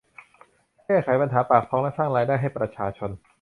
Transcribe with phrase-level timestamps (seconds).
[0.85, 3.09] แก้ไขปัญหาปากท้องและสร้างรายได้ให้ประชาชน